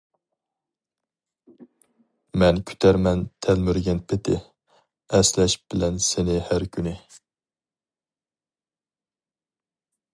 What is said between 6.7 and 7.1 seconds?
كۈنى.